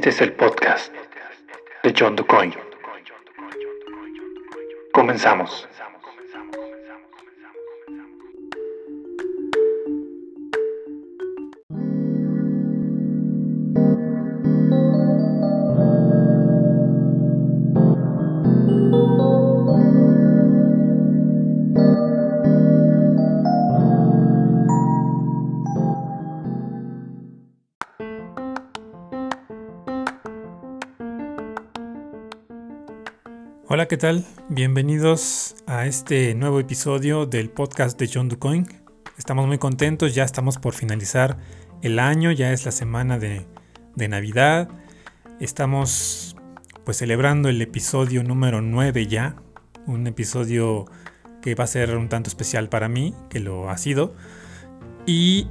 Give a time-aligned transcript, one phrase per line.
[0.00, 0.94] Este es el podcast
[1.82, 2.54] de John DuCoin.
[4.94, 5.68] Comenzamos.
[33.90, 34.24] ¿Qué tal?
[34.48, 38.68] Bienvenidos a este nuevo episodio del podcast de John DuCoin.
[39.18, 41.38] Estamos muy contentos, ya estamos por finalizar
[41.82, 43.48] el año, ya es la semana de,
[43.96, 44.68] Navidad.
[45.40, 46.36] Estamos
[46.84, 49.34] pues celebrando el episodio número 9 ya,
[49.88, 50.84] un episodio
[51.42, 54.14] que va a ser un tanto especial para mí, que lo ha sido.
[55.04, 55.48] Y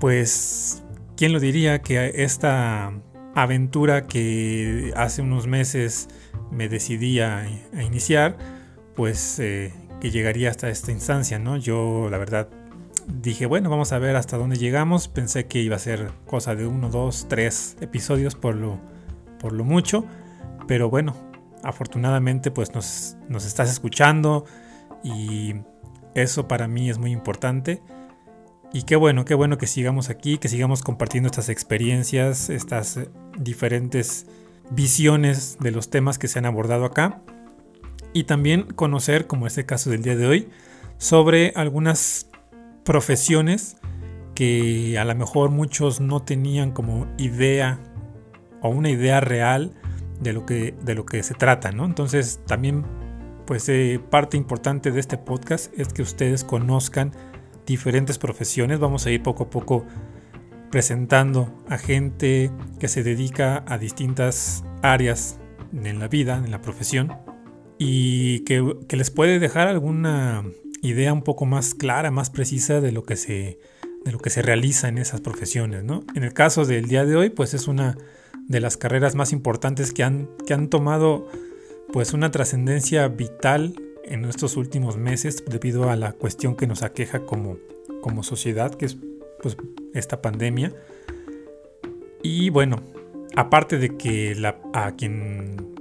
[0.00, 0.82] pues,
[1.14, 2.90] ¿quién lo diría que esta
[3.34, 6.08] aventura que hace unos meses
[6.50, 7.46] me decidí a,
[7.80, 8.36] iniciar,
[8.94, 11.56] pues eh, que llegaría hasta esta instancia, ¿no?
[11.56, 12.48] Yo la verdad
[13.06, 15.08] dije, bueno, vamos a ver hasta dónde llegamos.
[15.08, 18.78] Pensé que iba a ser cosa de uno, dos, tres episodios por lo,
[19.40, 20.04] por lo mucho.
[20.66, 21.16] Pero bueno,
[21.62, 24.44] afortunadamente pues nos, nos estás escuchando
[25.02, 25.54] y
[26.14, 27.82] eso para mí es muy importante.
[28.72, 33.00] Y qué bueno, qué bueno que sigamos aquí, que sigamos compartiendo estas experiencias, estas
[33.38, 34.26] diferentes
[34.70, 37.20] visiones de los temas que se han abordado acá
[38.14, 40.48] y también conocer, como este caso del día de hoy,
[40.96, 42.28] sobre algunas
[42.84, 43.76] profesiones
[44.34, 47.78] que a lo mejor muchos no tenían como idea
[48.62, 49.74] o una idea real
[50.20, 51.84] de lo que, de lo que se trata, ¿no?
[51.84, 52.84] Entonces también
[53.46, 57.12] pues eh, parte importante de este podcast es que ustedes conozcan
[57.66, 58.78] diferentes profesiones.
[58.78, 59.86] Vamos a ir poco a poco
[60.70, 62.50] presentando a gente
[62.80, 65.38] que se dedica a distintas áreas
[65.72, 67.12] en la vida, en la profesión,
[67.78, 70.44] y que, les puede dejar alguna
[70.82, 73.58] idea un poco más clara, más precisa de lo que se,
[74.04, 75.84] de lo que se realiza en esas profesiones.
[75.84, 76.04] ¿no?
[76.14, 77.96] En el caso del día de hoy, pues es una
[78.48, 81.28] de las carreras más importantes que han, que han tomado
[81.92, 87.24] pues una trascendencia vital en estos últimos meses debido a la cuestión que nos aqueja
[87.24, 87.58] como,
[88.00, 88.98] como sociedad, que es
[89.42, 89.56] pues,
[89.94, 90.72] esta pandemia.
[92.22, 92.82] Y bueno,
[93.36, 95.74] aparte de que la, a quien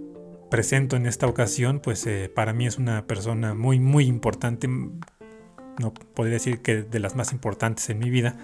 [0.50, 5.94] presento en esta ocasión, pues eh, para mí es una persona muy, muy importante, no
[6.14, 8.38] podría decir que de las más importantes en mi vida.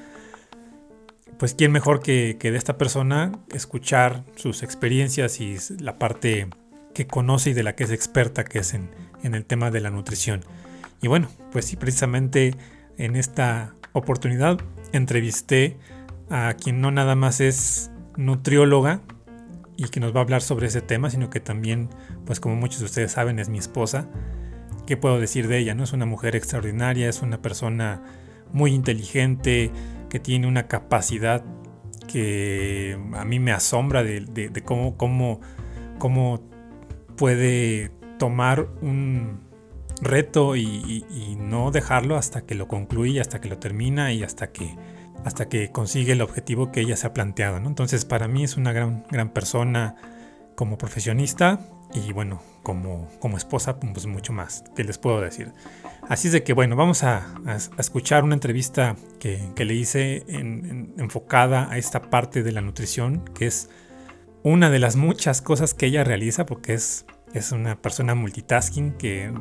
[1.38, 6.48] Pues quién mejor que, que de esta persona escuchar sus experiencias y la parte
[6.96, 8.90] que conoce y de la que es experta, que es en,
[9.28, 10.44] en el tema de la nutrición.
[11.02, 12.56] Y bueno, pues sí, precisamente
[12.98, 14.60] en esta oportunidad
[14.92, 15.78] entrevisté
[16.30, 19.02] a quien no nada más es nutrióloga
[19.78, 21.90] y que nos va a hablar sobre ese tema, sino que también,
[22.26, 24.10] pues como muchos de ustedes saben, es mi esposa.
[24.88, 25.76] ¿Qué puedo decir de ella?
[25.76, 28.02] No es una mujer extraordinaria, es una persona
[28.52, 29.72] muy inteligente,
[30.10, 31.44] que tiene una capacidad
[32.08, 35.42] que a mí me asombra de, cómo, cómo,
[36.00, 36.42] cómo
[37.18, 39.48] puede tomar un,
[40.02, 41.04] reto y,
[41.40, 44.76] no dejarlo hasta que lo concluye, hasta que lo termina y hasta que,
[45.24, 47.58] hasta que consigue el objetivo que ella se ha planteado.
[47.58, 49.96] Entonces para mí es una gran, gran persona
[50.56, 51.60] como profesionista
[51.94, 55.54] y bueno, como, como esposa, pues mucho más que les puedo decir.
[56.10, 57.28] Así es de que bueno, vamos a,
[57.78, 63.70] escuchar una entrevista que, le hice enfocada a esta parte de la nutrición, que es
[64.44, 69.32] una de las muchas cosas que ella realiza, porque es, es una persona multitasking que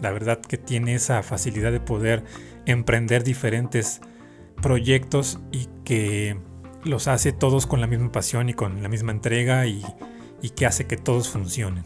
[0.00, 2.24] la verdad que tiene esa facilidad de poder
[2.66, 4.00] emprender diferentes
[4.60, 6.38] proyectos y que
[6.84, 9.82] los hace todos con la misma pasión y con la misma entrega y,
[10.54, 11.84] que hace que todos funcionen.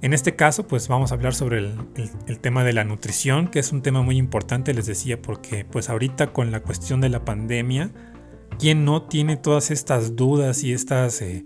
[0.00, 3.72] En este caso, pues vamos a hablar sobre el, tema de la nutrición, que es
[3.72, 7.90] un tema muy importante, les decía, porque pues ahorita con la cuestión de la pandemia,
[8.60, 11.44] ¿quién no tiene todas estas dudas y estas eh,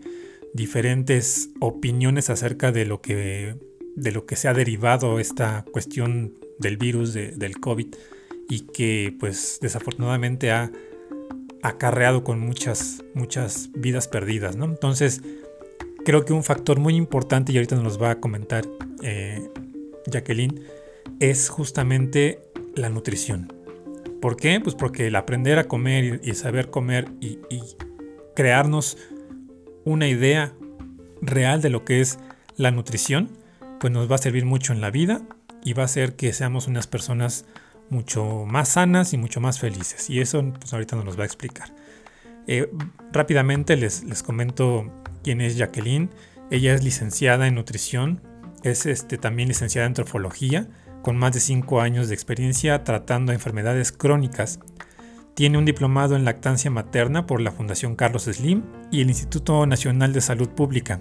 [0.54, 3.56] diferentes opiniones acerca de lo que
[3.96, 7.94] de lo que se ha derivado esta cuestión del virus del COVID
[8.48, 10.70] y que pues desafortunadamente ha
[11.62, 14.66] acarreado con muchas, muchas vidas perdidas, ¿no?
[14.66, 15.22] Entonces,
[16.04, 18.64] creo que un factor muy importante, y ahorita nos va a comentar
[19.02, 19.48] eh,
[20.06, 20.60] Jacqueline,
[21.20, 22.40] es justamente
[22.74, 23.50] la nutrición.
[24.20, 24.60] ¿Por qué?
[24.60, 27.38] Pues porque el aprender a comer y, saber comer y
[28.34, 28.98] crearnos
[29.84, 30.52] una idea
[31.20, 32.18] real de lo que es
[32.56, 33.30] la nutrición,
[33.80, 35.22] pues nos va a servir mucho en la vida
[35.62, 37.46] y va a hacer que seamos unas personas
[37.90, 40.08] mucho más sanas y mucho más felices.
[40.10, 41.74] Y eso pues ahorita nos va a explicar.
[42.46, 42.70] Eh,
[43.12, 44.90] rápidamente les, les comento
[45.22, 46.10] quién es Jacqueline.
[46.50, 48.20] Ella es licenciada en nutrición,
[48.62, 50.68] es este, también licenciada en trofología,
[51.02, 54.60] con más de 5 años de experiencia tratando enfermedades crónicas.
[55.34, 60.12] Tiene un diplomado en lactancia materna por la Fundación Carlos Slim y el Instituto Nacional
[60.12, 61.00] de Salud Pública.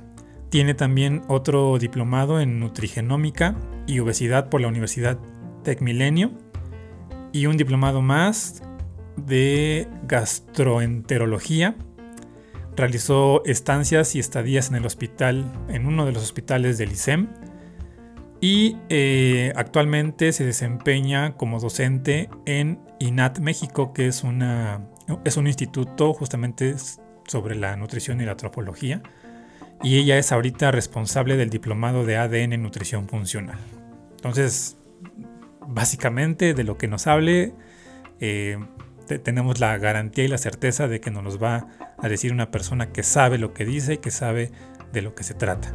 [0.49, 5.19] Tiene también otro diplomado en nutrigenómica y obesidad por la Universidad
[5.63, 6.31] Tecmilenio
[7.31, 8.63] y un diplomado más
[9.17, 11.75] de gastroenterología.
[12.75, 17.27] Realizó estancias y estadías en el hospital, en uno de los hospitales del ISEM.
[18.41, 24.81] Y eh, actualmente se desempeña como docente en INAT México, que es, una,
[25.25, 26.75] es un instituto justamente
[27.27, 29.01] sobre la nutrición y la tropología.
[29.81, 33.59] Y ella es ahorita responsable del diplomado de ADN Nutrición Funcional.
[34.11, 34.77] Entonces,
[35.67, 37.53] básicamente de lo que nos hable,
[38.19, 38.57] eh,
[39.23, 41.67] tenemos la garantía y la certeza de que nos los va
[41.97, 44.51] a decir una persona que sabe lo que dice y que sabe
[44.93, 45.73] de lo que se trata.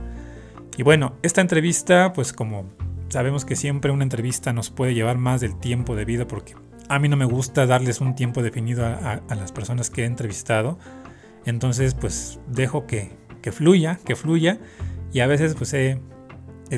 [0.79, 2.71] Y bueno, esta entrevista, pues como
[3.09, 6.55] sabemos que siempre una entrevista nos puede llevar más del tiempo debido porque
[6.89, 10.79] a mí no me gusta darles un tiempo definido a, las personas que he entrevistado.
[11.45, 13.17] Entonces, pues dejo que,
[13.53, 14.59] fluya, que fluya.
[15.13, 15.99] Y a veces pues he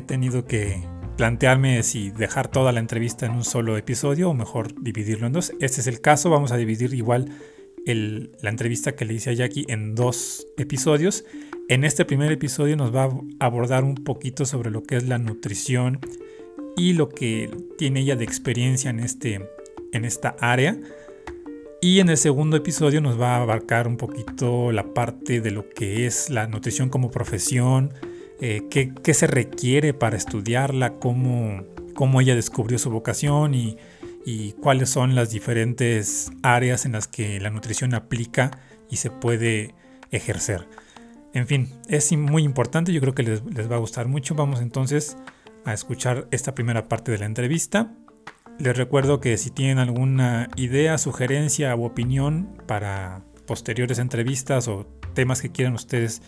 [0.05, 0.81] tenido que,
[1.21, 5.53] plantearme si dejar toda la entrevista en un solo episodio o mejor dividirlo en dos.
[5.59, 7.29] Este es el caso, vamos a dividir igual
[7.85, 11.23] la entrevista que le hice a Jackie en dos episodios.
[11.69, 15.19] En este primer episodio nos va a abordar un poquito sobre lo que es la
[15.19, 15.99] nutrición
[16.75, 19.47] y lo que tiene ella de experiencia en, este,
[19.91, 20.77] en esta área.
[21.83, 25.67] Y en el segundo episodio nos va a abarcar un poquito la parte de lo
[25.67, 27.91] que es la nutrición como profesión,
[28.39, 31.63] eh, qué, se requiere para estudiarla, cómo,
[31.95, 33.77] cómo ella descubrió su vocación y,
[34.61, 38.51] cuáles son las diferentes áreas en las que la nutrición aplica
[38.87, 39.73] y se puede
[40.11, 40.67] ejercer.
[41.33, 44.35] En fin, es muy importante, yo creo que les, les, va a gustar mucho.
[44.35, 45.17] Vamos entonces
[45.65, 47.91] a escuchar esta primera parte de la entrevista.
[48.61, 54.85] Les recuerdo que si tienen alguna idea, sugerencia u opinión para posteriores entrevistas o
[55.15, 56.21] temas que quieran ustedes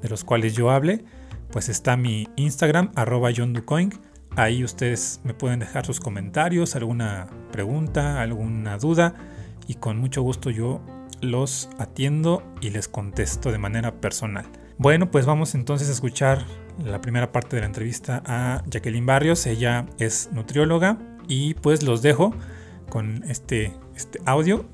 [0.00, 1.04] de los cuales yo hable,
[1.50, 3.92] pues está mi Instagram, arroba JohnDucoin.
[4.36, 9.16] Ahí ustedes me pueden dejar sus comentarios, alguna pregunta, alguna duda
[9.66, 10.80] y con mucho gusto yo
[11.20, 14.46] los atiendo y les contesto de manera personal.
[14.78, 16.44] Bueno, pues vamos entonces a escuchar
[16.84, 19.44] la primera parte de la entrevista a Jacqueline Barrios.
[19.46, 22.34] Ella es nutrióloga y pues los dejo
[22.88, 24.68] con este, este audio,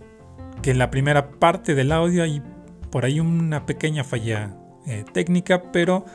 [0.62, 2.42] que la primera parte del audio hay
[2.90, 4.56] por ahí una pequeña falla
[4.86, 6.06] eh, técnica, pero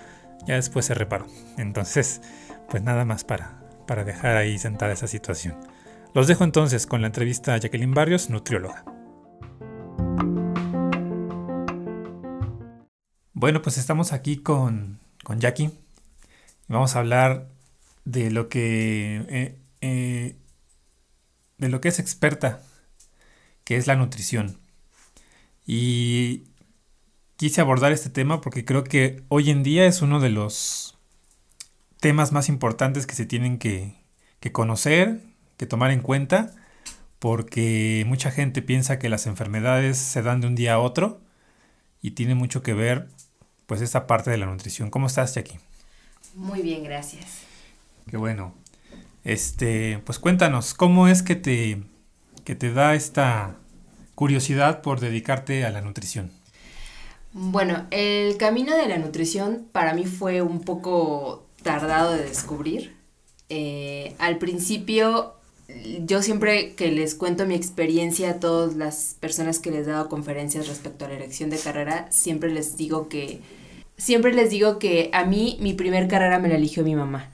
[0.48, 1.28] ya después se reparó.
[1.60, 2.22] Entonces,
[2.70, 5.56] pues nada más para, para dejar ahí sentada esa situación.
[6.16, 8.84] Los dejo entonces con la entrevista a Jacqueline Barrios, nutrióloga.
[13.34, 15.70] Bueno, pues estamos aquí con, con Jackie.
[16.68, 17.48] Vamos a hablar
[18.06, 20.36] de lo que eh, eh,
[21.58, 22.62] de lo que es experta,
[23.64, 24.60] que es la nutrición.
[25.66, 26.44] Y
[27.36, 30.98] quise abordar este tema porque creo que hoy en día es uno de los
[32.00, 33.96] temas más importantes que se tienen que,
[34.52, 35.22] conocer,
[35.58, 36.54] que tomar en cuenta,
[37.20, 41.22] porque mucha gente piensa que las enfermedades se dan de un día a otro
[42.02, 43.08] y tiene mucho que ver
[43.68, 44.90] pues esta parte de la nutrición.
[44.90, 45.60] ¿Cómo estás, Jackie?
[46.36, 47.44] Muy bien, gracias.
[48.10, 48.61] Qué bueno.
[49.24, 51.84] Este, pues cuéntanos, ¿cómo es que te,
[52.44, 53.56] que te da esta
[54.16, 56.32] curiosidad por dedicarte a la nutrición?
[57.34, 62.96] Bueno, el camino de la nutrición para mí fue un poco tardado de descubrir.
[63.50, 65.36] Eh, al principio,
[66.06, 70.10] yo siempre que les cuento mi experiencia a todas las personas que les he dado
[70.10, 73.42] conferencias respecto a la elección de carrera, siempre les digo que,
[73.98, 77.30] siempre les digo que a mí mi primer carrera me la eligió mi mamá.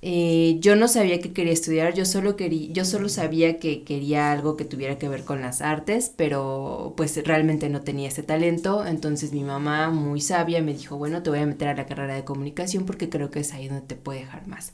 [0.00, 4.30] Eh, yo no sabía que quería estudiar, yo solo, quería, yo solo sabía que quería
[4.30, 8.86] algo que tuviera que ver con las artes, pero pues realmente no tenía ese talento,
[8.86, 12.14] entonces mi mamá muy sabia me dijo, bueno, te voy a meter a la carrera
[12.14, 14.72] de comunicación porque creo que es ahí donde te puede dejar más.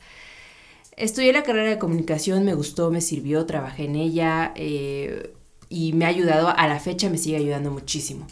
[0.96, 5.32] Estudié la carrera de comunicación, me gustó, me sirvió, trabajé en ella eh,
[5.68, 8.26] y me ha ayudado, a la fecha me sigue ayudando muchísimo.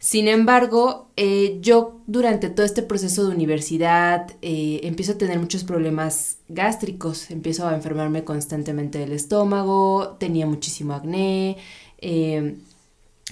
[0.00, 5.64] Sin embargo, eh, yo durante todo este proceso de universidad eh, empiezo a tener muchos
[5.64, 11.56] problemas gástricos, empiezo a enfermarme constantemente del estómago, tenía muchísimo acné
[11.98, 12.56] eh,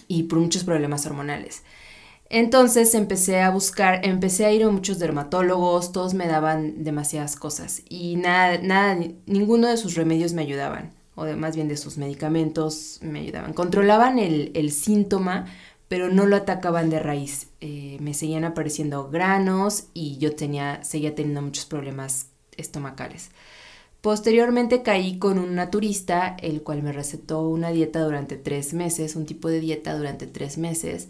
[0.08, 1.62] y por muchos problemas hormonales.
[2.30, 7.82] Entonces empecé a buscar, empecé a ir a muchos dermatólogos, todos me daban demasiadas cosas
[7.88, 12.98] y nada, nada, ninguno de sus remedios me ayudaban, o más bien de sus medicamentos
[13.02, 13.52] me ayudaban.
[13.52, 15.46] Controlaban el, el síntoma,
[15.88, 17.48] pero no lo atacaban de raíz.
[17.60, 23.30] Eh, me seguían apareciendo granos y yo tenía, seguía teniendo muchos problemas estomacales.
[24.00, 29.26] Posteriormente caí con un naturista, el cual me recetó una dieta durante tres meses, un
[29.26, 31.08] tipo de dieta durante tres meses,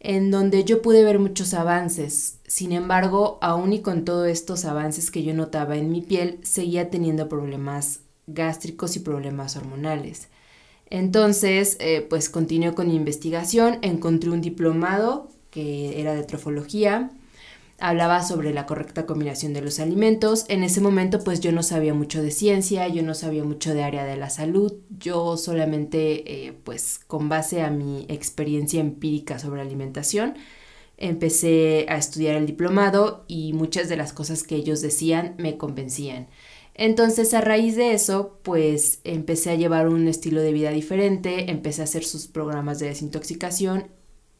[0.00, 2.38] en donde yo pude ver muchos avances.
[2.46, 6.90] Sin embargo, aún y con todos estos avances que yo notaba en mi piel, seguía
[6.90, 10.28] teniendo problemas gástricos y problemas hormonales.
[10.90, 17.10] Entonces, eh, pues continué con mi investigación, encontré un diplomado que era de trofología,
[17.78, 20.44] hablaba sobre la correcta combinación de los alimentos.
[20.48, 23.82] En ese momento pues yo no sabía mucho de ciencia, yo no sabía mucho de
[23.82, 29.60] área de la salud, yo solamente eh, pues con base a mi experiencia empírica sobre
[29.60, 30.34] alimentación
[30.98, 36.28] empecé a estudiar el diplomado y muchas de las cosas que ellos decían me convencían.
[36.78, 41.80] Entonces a raíz de eso, pues empecé a llevar un estilo de vida diferente, empecé
[41.80, 43.88] a hacer sus programas de desintoxicación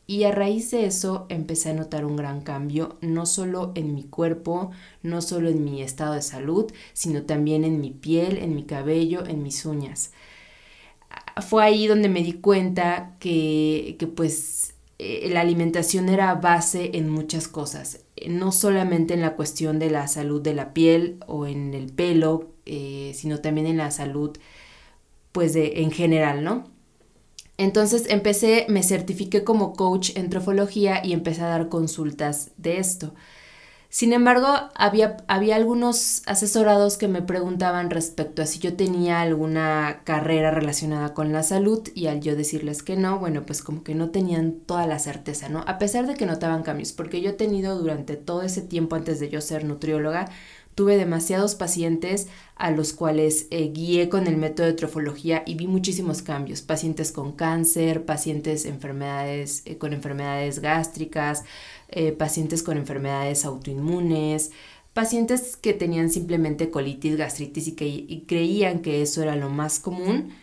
[0.07, 4.05] y a raíz de eso empecé a notar un gran cambio, no solo en mi
[4.05, 4.71] cuerpo,
[5.03, 9.25] no solo en mi estado de salud, sino también en mi piel, en mi cabello,
[9.27, 10.13] en mis uñas.
[11.49, 17.11] Fue ahí donde me di cuenta que, que pues eh, la alimentación era base en
[17.11, 21.75] muchas cosas, no solamente en la cuestión de la salud de la piel o en
[21.75, 24.37] el pelo, eh, sino también en la salud,
[25.33, 26.65] pues de, en general, ¿no?
[27.59, 33.15] Entonces empecé, me certifiqué como coach en trofología y empecé a dar consultas de esto.
[33.89, 40.03] Sin embargo, había, había algunos asesorados que me preguntaban respecto a si yo tenía alguna
[40.05, 43.95] carrera relacionada con la salud y al yo decirles que no, bueno, pues como que
[43.95, 45.65] no tenían toda la certeza, ¿no?
[45.67, 49.21] A pesar de que notaban cambios, porque yo he tenido durante todo ese tiempo antes
[49.21, 50.29] de yo ser nutrióloga,
[50.77, 55.67] tuve demasiados pacientes a los cuales eh, guié con el método de trofología y vi
[55.67, 56.61] muchísimos cambios.
[56.61, 61.45] Pacientes con cáncer, pacientes enfermedades, eh, con enfermedades gástricas,
[61.89, 64.53] eh, pacientes con enfermedades autoinmunes,
[64.93, 70.35] pacientes que tenían simplemente colitis, gastritis y que creían que eso era lo más común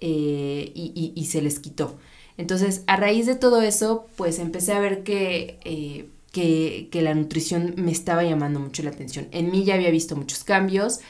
[0.00, 1.96] y, se les quitó.
[2.36, 7.92] Entonces, a raíz de todo eso, pues empecé a ver que, que, la nutrición me
[7.92, 9.28] estaba llamando mucho la atención.
[9.30, 11.00] En mí ya había visto muchos cambios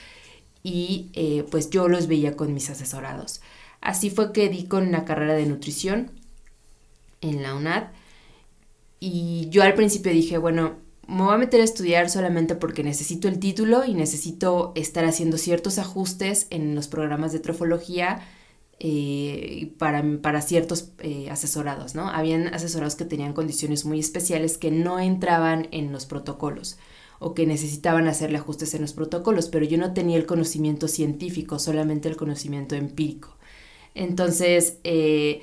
[0.62, 1.10] y
[1.50, 3.40] pues yo los veía con mis asesorados.
[3.80, 6.10] Así fue que di con la carrera de nutrición
[7.20, 7.88] en la UNAD
[8.98, 10.74] y yo al principio dije, bueno,
[11.06, 15.38] me voy a meter a estudiar solamente porque necesito el título y necesito estar haciendo
[15.38, 18.20] ciertos ajustes en los programas de trofología
[18.78, 22.08] eh, para, para, ciertos eh, asesorados, ¿no?
[22.08, 26.78] Habían asesorados que tenían condiciones muy especiales que no entraban en los protocolos
[27.18, 31.58] o que necesitaban hacerle ajustes en los protocolos, pero yo no tenía el conocimiento científico,
[31.58, 33.36] solamente el conocimiento empírico.
[33.94, 35.42] Entonces, eh,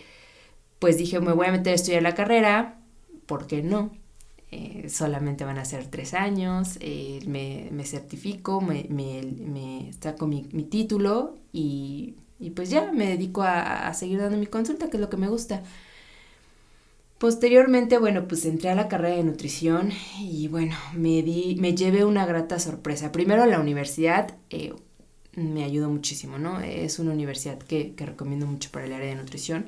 [0.78, 2.82] pues dije, me voy a meter a estudiar la carrera,
[3.26, 3.92] ¿por qué no?
[4.88, 12.16] Solamente van a ser tres años, eh, me, certifico, me, me, saco mi, título y,
[12.56, 15.64] pues ya me dedico a, seguir dando mi consulta, que es lo que me gusta.
[17.18, 22.04] Posteriormente, bueno, pues entré a la carrera de nutrición y bueno, me, di, me llevé
[22.04, 23.12] una grata sorpresa.
[23.14, 24.74] Primero la universidad eh,
[25.36, 26.60] me ayudó muchísimo, ¿no?
[26.60, 29.68] Es una universidad que, que recomiendo mucho para el área de nutrición.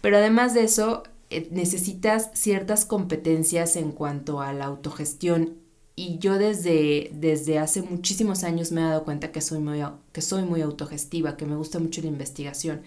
[0.00, 5.59] Pero además de eso, eh, necesitas ciertas competencias en cuanto a la autogestión
[6.00, 10.22] y yo desde, desde hace muchísimos años me he dado cuenta que soy, muy, que
[10.22, 12.80] soy muy autogestiva, que me gusta mucho la investigación.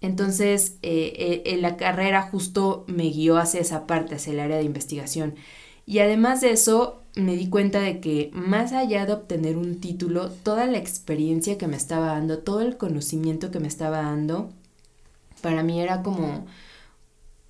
[0.00, 4.62] Entonces, eh, eh, la carrera justo me guió hacia esa parte, hacia el área de
[4.62, 5.34] investigación.
[5.84, 10.30] Y además de eso, me di cuenta de que más allá de obtener un título,
[10.30, 14.52] toda la experiencia que me estaba dando, todo el conocimiento que me estaba dando,
[15.40, 16.46] para mí era como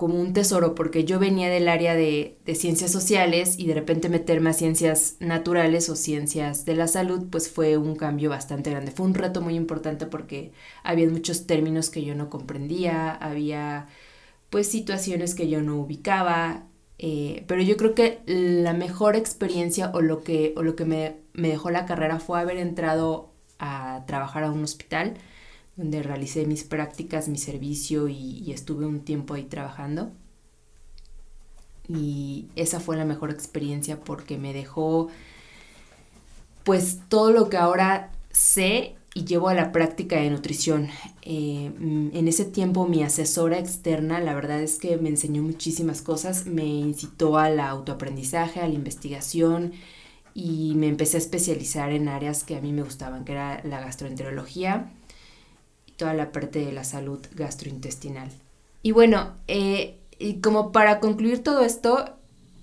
[0.03, 4.51] como un tesoro porque yo venía del área de, ciencias sociales y de repente meterme
[4.51, 8.91] a ciencias naturales o ciencias de la salud pues fue un cambio bastante grande.
[8.91, 10.51] Fue un reto muy importante porque
[10.83, 13.87] había muchos términos que yo no comprendía, había
[14.51, 16.65] pues situaciones que yo no ubicaba,
[16.99, 21.15] eh, pero yo creo que la mejor experiencia o lo que, o lo que me,
[21.33, 23.31] me dejó la carrera fue haber entrado
[23.61, 25.15] a trabajar a un hospital
[25.77, 30.11] donde realicé mis prácticas, mi servicio y, estuve un tiempo ahí trabajando.
[31.89, 35.09] Y esa fue la mejor experiencia porque me dejó
[36.65, 40.89] pues todo lo que ahora sé y llevo a la práctica de nutrición.
[41.23, 46.47] Eh, en ese tiempo mi asesora externa, la verdad es que me enseñó muchísimas cosas,
[46.47, 49.73] me incitó al autoaprendizaje, a la investigación
[50.35, 53.81] y me empecé a especializar en áreas que a mí me gustaban, que era la
[53.81, 54.91] gastroenterología,
[56.03, 58.29] toda la parte de la salud gastrointestinal.
[58.83, 60.01] Y bueno, eh,
[60.43, 62.17] como para concluir todo esto,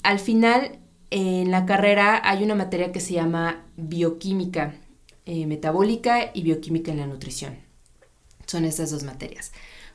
[0.03, 0.79] al final
[1.10, 4.75] en la carrera hay una materia que se llama bioquímica
[5.25, 7.55] eh, metabólica y bioquímica en la nutrición.
[8.46, 9.53] Son esas dos materias.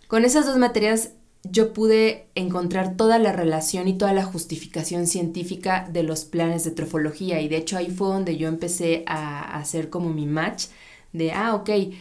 [0.08, 1.10] Con esas dos materias
[1.42, 6.70] yo pude encontrar toda la relación y toda la justificación científica de los planes de
[6.70, 10.68] trofología y de hecho ahí fue donde yo empecé a hacer como mi match
[11.14, 11.94] de, ah, ok, eh,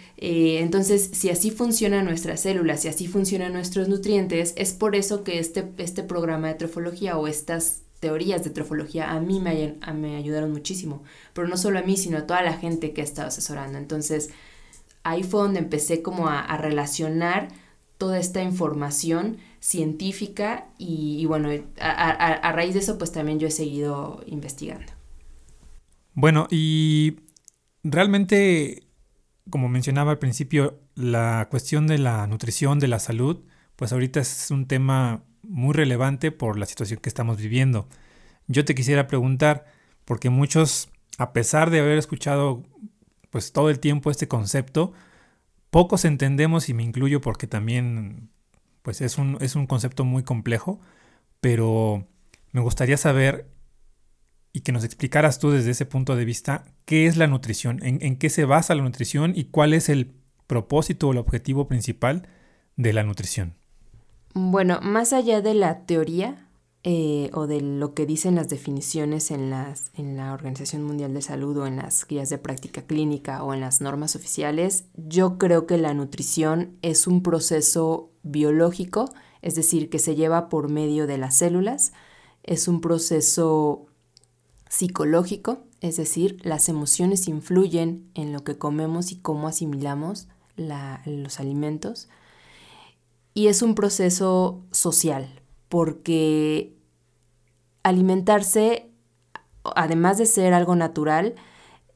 [0.60, 5.38] entonces si así funcionan nuestras células, si así funcionan nuestros nutrientes, es por eso que
[5.38, 9.78] este, este programa de trofología o estas teorías de trofología a mí me,
[10.16, 11.04] ayudaron muchísimo,
[11.34, 13.78] pero no solo a mí, sino a toda la gente que he estado asesorando.
[13.78, 14.32] Entonces
[15.04, 17.50] ahí fue donde empecé como a, relacionar
[18.00, 23.52] toda esta información científica y, bueno, a, a, raíz de eso pues también yo he
[23.52, 24.92] seguido investigando.
[26.16, 27.18] Bueno, y
[27.84, 28.84] realmente
[29.50, 33.44] como mencionaba al principio, la cuestión de la nutrición, de la salud,
[33.76, 37.88] pues ahorita es un tema muy relevante por la situación que estamos viviendo.
[38.48, 39.66] Yo te quisiera preguntar,
[40.06, 42.64] porque muchos, a pesar de haber escuchado
[43.30, 44.94] pues todo el tiempo este concepto,
[45.72, 48.30] pocos entendemos y me incluyo porque también
[48.84, 50.80] pues es un, es un concepto muy complejo,
[51.42, 52.08] pero
[52.52, 53.48] me gustaría saber
[54.54, 58.16] y que nos explicaras tú desde ese punto de vista qué es la nutrición, en,
[58.18, 60.14] qué se basa la nutrición y cuál es el
[60.46, 62.28] propósito o el objetivo principal
[62.78, 63.56] de la nutrición.
[64.36, 66.48] Bueno, más allá de la teoría
[66.84, 71.22] eh, o de lo que dicen las definiciones en, las, en la Organización Mundial de
[71.24, 75.66] Salud o en las guías de práctica clínica o en las normas oficiales, yo creo
[75.66, 81.18] que la nutrición es un proceso biológico, es decir, que se lleva por medio de
[81.18, 81.94] las células,
[82.44, 83.88] es un proceso
[84.74, 92.10] psicológico, es decir, las emociones influyen en lo que comemos y cómo asimilamos los alimentos.
[93.36, 96.76] Y es un proceso social, porque
[97.84, 98.90] alimentarse,
[99.76, 101.36] además de ser algo natural,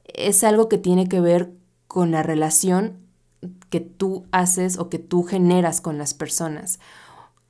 [0.05, 1.51] es algo que tiene que ver
[1.87, 2.99] con la relación
[3.71, 6.79] que tú haces o que tú generas con las personas.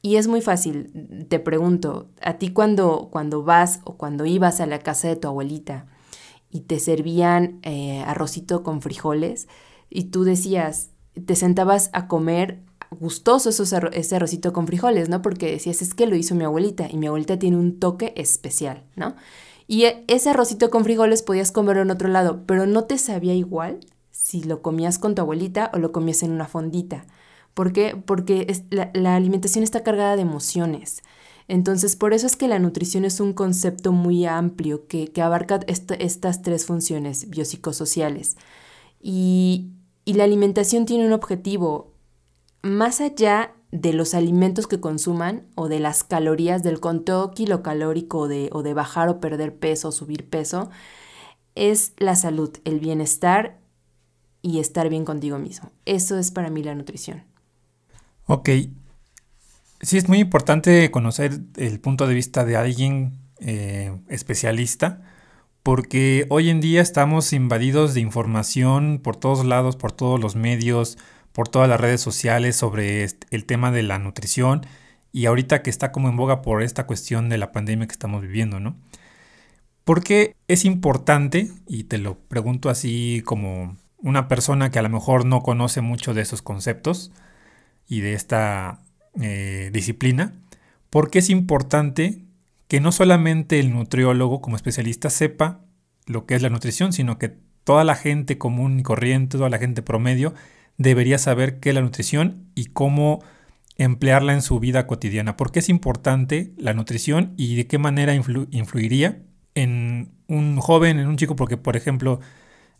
[0.02, 4.66] Y es muy fácil, te pregunto, a ti cuando, cuando vas o cuando ibas a
[4.68, 5.88] la casa de tu abuelita
[6.50, 9.48] y te servían eh, arrocito con frijoles
[9.90, 10.92] y tú decías,
[11.26, 15.22] te sentabas a comer gustoso ese arrocito con frijoles, ¿no?
[15.22, 18.84] Porque decías, es que lo hizo mi abuelita y mi abuelita tiene un toque especial,
[18.96, 19.16] ¿no?
[19.68, 23.34] Y e, ese arrocito con frijoles podías comerlo en otro lado, pero no te sabía
[23.34, 23.80] igual
[24.12, 27.06] si lo comías con tu abuelita o lo comías en una fondita.
[27.58, 27.96] ¿Por qué?
[27.96, 31.02] Porque la, alimentación está cargada de emociones.
[31.48, 36.44] Entonces, por eso es que la nutrición es un concepto muy amplio que, abarca estas
[36.44, 38.38] tres funciones biopsicosociales.
[39.02, 39.72] Y,
[40.06, 41.96] y la alimentación tiene un objetivo
[42.62, 48.52] más allá de los alimentos que consuman o de las calorías del conteo kilocalórico de,
[48.52, 50.70] o de bajar o perder peso o subir peso,
[51.56, 53.58] es la salud, el bienestar
[54.44, 55.72] y estar bien contigo mismo.
[55.86, 57.24] Eso es para mí la nutrición.
[58.28, 58.50] Ok.
[59.82, 65.02] Sí, es muy importante conocer el punto de vista de alguien eh, especialista,
[65.64, 70.98] porque hoy en día estamos invadidos de información por todos lados, por todos los medios,
[71.32, 74.66] por todas las redes sociales sobre el tema de la nutrición
[75.14, 78.22] y ahorita que está como en boga por esta cuestión de la pandemia que estamos
[78.24, 78.76] viviendo, ¿no?
[79.86, 85.26] Porque es importante, y te lo pregunto así como una persona que a lo mejor
[85.26, 87.12] no conoce mucho de esos conceptos,
[87.88, 88.82] y de esta
[89.22, 90.34] eh, disciplina,
[90.90, 92.26] porque es importante
[92.68, 95.62] que no solamente el nutriólogo como especialista sepa
[96.06, 99.58] lo que es la nutrición, sino que toda la gente común y corriente, toda la
[99.58, 100.34] gente promedio,
[100.78, 103.24] debería saber qué es la nutrición y cómo
[103.78, 105.38] emplearla en su vida cotidiana.
[105.38, 109.22] ¿Por qué es importante la nutrición y de qué manera influiría
[109.56, 111.36] en un joven, en un chico?
[111.36, 112.20] Porque, por ejemplo,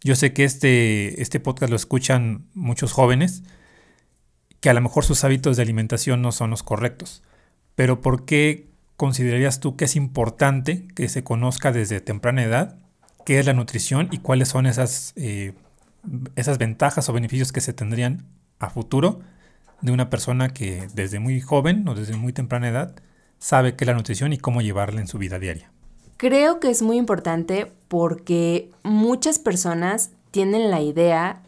[0.04, 3.44] yo sé que este, este podcast lo escuchan muchos jóvenes
[4.68, 7.24] que a lo mejor sus hábitos de alimentación no son los correctos.
[7.76, 12.76] Pero ¿por qué considerarías tú que es importante que se conozca desde temprana edad
[13.26, 15.54] qué es la nutrición y cuáles son esas, eh,
[16.36, 18.26] esas ventajas o beneficios que se tendrían
[18.60, 19.22] a futuro
[19.80, 22.94] de una persona que desde muy joven o desde muy temprana edad
[23.40, 25.72] sabe qué es la nutrición y cómo llevarla en su vida diaria?
[26.18, 31.42] Creo que es muy importante porque muchas personas tienen la idea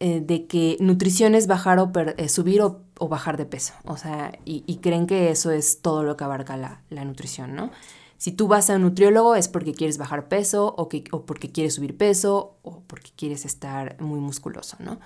[0.00, 3.74] eh, de que nutrición es bajar o eh, subir o, bajar de peso.
[3.84, 7.70] O sea, y, creen que eso es todo lo que abarca la, nutrición, ¿no?
[8.18, 11.50] Si tú vas a un nutriólogo es porque quieres bajar peso o, que, o porque
[11.52, 15.00] quieres subir peso o porque quieres estar muy musculoso, ¿no?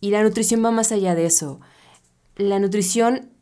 [0.00, 1.60] Y la nutrición va más allá de eso.
[2.36, 3.32] La nutrición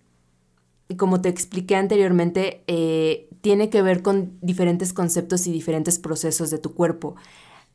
[0.97, 6.59] como te expliqué anteriormente, eh, tiene que ver con diferentes conceptos y diferentes procesos de
[6.59, 7.17] tu cuerpo.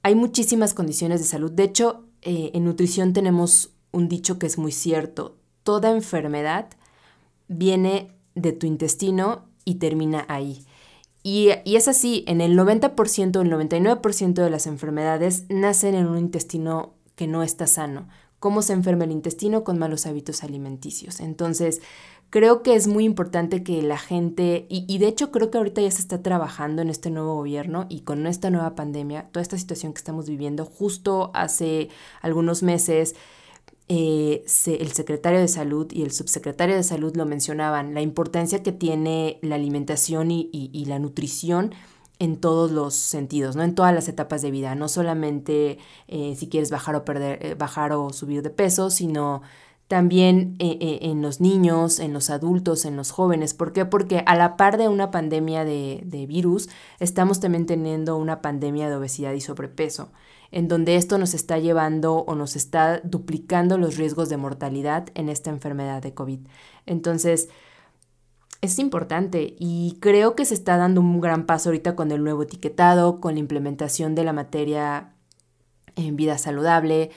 [0.03, 1.51] Hay muchísimas condiciones de salud.
[1.51, 5.37] De hecho, eh, en nutrición tenemos un dicho que es muy cierto.
[5.63, 6.67] Toda enfermedad
[7.47, 10.65] viene de tu intestino y termina ahí.
[11.23, 16.17] Y, y, es así, en el 90%, el 99% de las enfermedades nacen en un
[16.17, 18.07] intestino que no está sano.
[18.39, 19.63] ¿Cómo se enferma el intestino?
[19.63, 21.19] Con malos hábitos alimenticios.
[21.19, 21.81] Entonces,
[22.35, 25.89] creo que es muy importante que la gente, y, de hecho creo que ahorita ya
[25.89, 29.93] se está trabajando en este nuevo gobierno y con esta nueva pandemia, toda esta situación
[29.93, 31.87] que estamos viviendo, justo hace
[32.19, 33.15] algunos meses,
[33.87, 38.73] eh, el secretario de salud y el subsecretario de salud lo mencionaban, la importancia que
[38.73, 41.73] tiene la alimentación y, y, la nutrición
[42.19, 43.63] en todos los sentidos, ¿no?
[43.63, 45.77] En todas las etapas de vida, no solamente
[46.09, 49.41] eh, si quieres bajar o perder, eh, bajar o subir de peso, sino
[49.87, 53.53] también en los niños, en los adultos, en los jóvenes.
[53.53, 53.85] ¿Por qué?
[53.85, 56.69] Porque a la par de una pandemia de, de virus,
[56.99, 60.09] estamos también teniendo una pandemia de obesidad y sobrepeso
[60.51, 65.27] en donde esto nos está llevando o nos está duplicando los riesgos de mortalidad en
[65.27, 66.39] esta enfermedad de COVID.
[66.85, 67.49] Entonces,
[68.61, 72.43] es importante y creo que se está dando un gran paso ahorita con el nuevo
[72.43, 75.13] etiquetado, con la implementación de la materia
[75.95, 77.11] en vida saludable,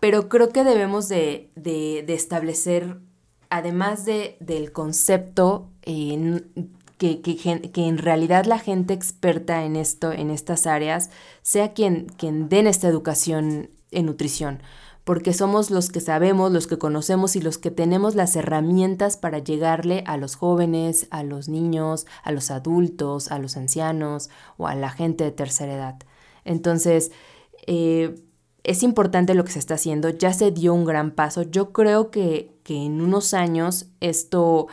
[0.00, 1.50] pero creo que debemos de,
[2.08, 2.98] establecer,
[3.50, 5.70] además de, del concepto,
[6.98, 11.10] que, que, en realidad la gente experta en esto, en estas áreas,
[11.42, 14.60] sea quien, quien den esta educación en nutrición,
[15.04, 19.38] porque somos los que sabemos, los que conocemos y los que tenemos las herramientas para
[19.38, 24.74] llegarle a los jóvenes, a los niños, a los adultos, a los ancianos o a
[24.74, 25.96] la gente de tercera edad.
[26.44, 27.12] Entonces,
[27.66, 28.14] eh,
[28.64, 31.42] es importante lo que se está haciendo, ya se dio un gran paso.
[31.42, 34.68] Yo creo que, que en unos años esto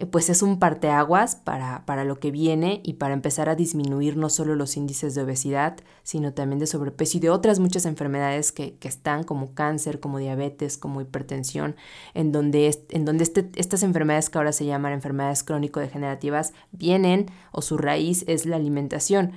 [0.00, 4.16] eh, pues es un parteaguas para, para lo que viene y para empezar a disminuir
[4.16, 8.52] no solo los índices de obesidad, sino también de sobrepeso y de otras muchas enfermedades
[8.52, 11.74] que, están como cáncer, como diabetes, como hipertensión,
[12.14, 17.60] en donde, en donde este, estas enfermedades que ahora se llaman enfermedades crónico-degenerativas vienen o
[17.60, 19.32] su raíz es la alimentación.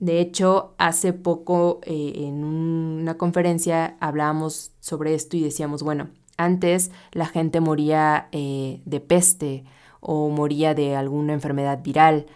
[0.00, 6.08] De hecho, hace poco eh, en una conferencia hablábamos sobre esto y decíamos, bueno,
[6.38, 9.64] antes la gente moría eh, de peste,
[10.00, 12.26] o moría de alguna enfermedad viral.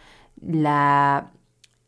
[0.40, 1.32] La,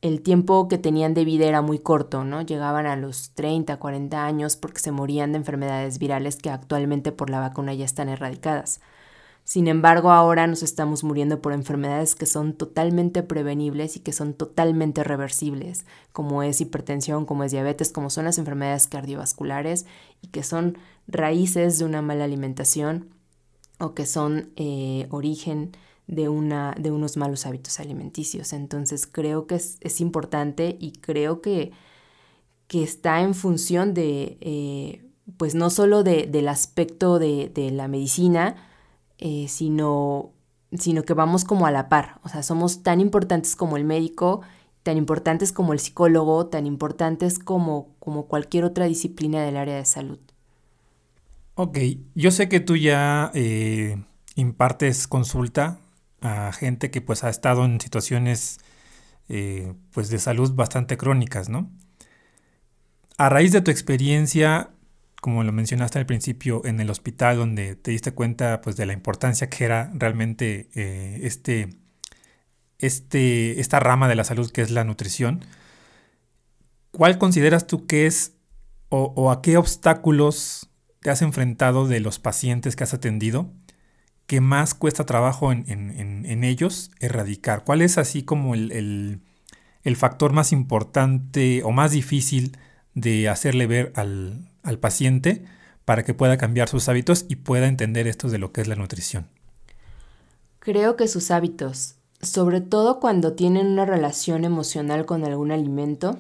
[0.03, 2.43] el tiempo que tenían de vida era muy corto, ¿no?
[2.43, 7.31] Llegaban a los 30, 40 años porque se morían de enfermedades virales que actualmente por
[7.31, 8.81] la vacuna ya están erradicadas.
[9.47, 14.35] Sin embargo, ahora nos estamos muriendo por enfermedades que son totalmente prevenibles y que son
[14.35, 19.87] totalmente reversibles, como es hipertensión, como es diabetes, como son las enfermedades cardiovasculares
[20.21, 23.11] y que son raíces de una mala alimentación
[23.79, 25.77] o que son eh, origen
[26.09, 28.53] de, una, de unos malos hábitos alimenticios.
[28.53, 31.71] Entonces creo que es, importante y creo que,
[32.67, 38.57] que, está en función de, eh, pues no solo del aspecto de, la medicina,
[39.19, 40.33] eh, sino,
[40.73, 42.21] sino que vamos como a la par.
[42.23, 44.43] O sea, somos tan importantes como el médico,
[44.83, 49.85] tan importantes como el psicólogo, tan importantes como, como cualquier otra disciplina del área de
[49.85, 50.19] salud.
[51.55, 51.79] Ok,
[52.15, 53.97] yo sé que tú ya eh,
[54.35, 55.79] impartes consulta
[56.21, 58.59] a gente que pues ha estado en situaciones
[59.29, 61.71] eh, pues de salud bastante crónicas, ¿no?
[63.19, 64.71] A raíz de tu experiencia,
[65.27, 68.93] como lo mencionaste al principio, en el hospital donde te diste cuenta pues de la
[68.93, 71.81] importancia que era realmente eh, este,
[72.79, 75.45] este, esta rama de la salud que es la nutrición,
[76.93, 78.35] ¿cuál consideras tú que es
[78.89, 83.53] o, o a qué obstáculos te has enfrentado de los pacientes que has atendido
[84.29, 87.65] que más cuesta trabajo en, ellos erradicar?
[87.65, 89.23] ¿Cuál es así como el,
[89.97, 92.57] factor más importante o más difícil
[92.95, 95.45] de hacerle ver al, al paciente
[95.85, 98.77] para que pueda cambiar sus hábitos y pueda entender esto de lo que es la
[98.77, 99.29] nutrición?
[100.59, 106.19] Creo que sus hábitos, sobre todo cuando tienen una relación emocional con algún alimento,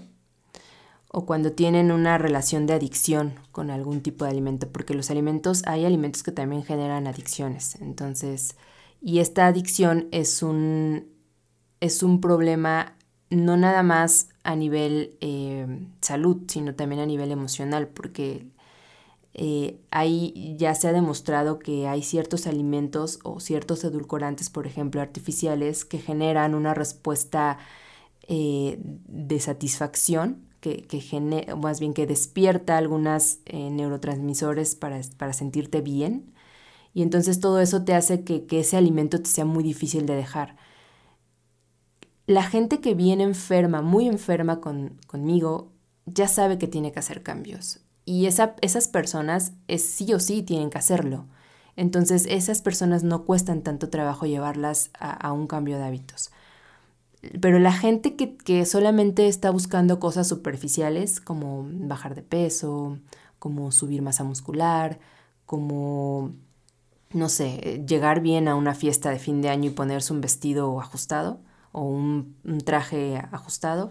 [1.08, 5.62] o cuando tienen una relación de adicción con algún tipo de alimento, porque los alimentos,
[5.64, 7.76] hay alimentos que también generan adicciones.
[7.80, 8.54] Entonces,
[9.00, 11.08] y esta adicción es un,
[11.80, 12.96] es un problema
[13.30, 15.66] no nada más a nivel eh,
[16.00, 18.46] salud, sino también a nivel emocional, porque
[19.34, 25.00] eh, ahí ya se ha demostrado que hay ciertos alimentos o ciertos edulcorantes, por ejemplo,
[25.02, 27.58] artificiales, que generan una respuesta
[28.28, 36.32] eh, de satisfacción que, genera, bien que despierta algunas eh, neurotransmisores para, para sentirte bien
[36.94, 40.16] Y entonces todo eso te hace que, que ese alimento te sea muy difícil de
[40.16, 40.56] dejar.
[42.26, 45.72] La gente que viene enferma, muy enferma con, conmigo,
[46.06, 47.80] ya sabe que tiene que hacer cambios.
[48.04, 51.26] Y esa, esas personas es, sí o sí tienen que hacerlo.
[51.76, 56.30] Entonces esas personas no cuestan tanto trabajo llevarlas a, un cambio de hábitos.
[57.40, 62.98] Pero la gente que, que, solamente está buscando cosas superficiales como bajar de peso,
[63.38, 64.98] como subir masa muscular,
[65.44, 66.32] como,
[67.12, 70.80] no sé, llegar bien a una fiesta de fin de año y ponerse un vestido
[70.80, 71.40] ajustado
[71.76, 73.90] o un, traje ajustado,